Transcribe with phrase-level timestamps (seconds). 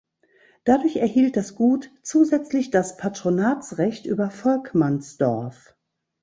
[0.63, 5.75] Dadurch erhielt das Gut zusätzlich das Patronatsrecht über Volkmannsdorf.